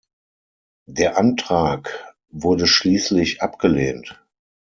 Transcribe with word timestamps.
Der 0.89 1.19
Antrag 1.19 2.11
wurde 2.31 2.65
schließlich 2.65 3.43
abgelehnt. 3.43 4.19